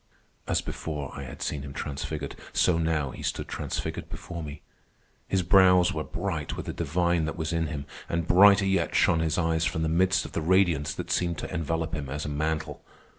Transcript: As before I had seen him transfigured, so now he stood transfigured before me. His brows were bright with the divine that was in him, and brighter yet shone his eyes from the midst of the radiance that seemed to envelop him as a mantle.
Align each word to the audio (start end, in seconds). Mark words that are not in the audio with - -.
As 0.47 0.61
before 0.61 1.11
I 1.15 1.25
had 1.25 1.43
seen 1.43 1.61
him 1.61 1.73
transfigured, 1.73 2.35
so 2.53 2.79
now 2.79 3.11
he 3.11 3.21
stood 3.21 3.47
transfigured 3.47 4.09
before 4.09 4.41
me. 4.41 4.63
His 5.27 5.43
brows 5.43 5.93
were 5.93 6.03
bright 6.03 6.57
with 6.57 6.65
the 6.65 6.73
divine 6.73 7.25
that 7.25 7.37
was 7.37 7.53
in 7.53 7.67
him, 7.67 7.85
and 8.09 8.27
brighter 8.27 8.65
yet 8.65 8.95
shone 8.95 9.19
his 9.19 9.37
eyes 9.37 9.63
from 9.63 9.83
the 9.83 9.89
midst 9.89 10.25
of 10.25 10.31
the 10.31 10.41
radiance 10.41 10.91
that 10.95 11.11
seemed 11.11 11.37
to 11.37 11.53
envelop 11.53 11.93
him 11.93 12.09
as 12.09 12.25
a 12.25 12.29
mantle. 12.29 12.83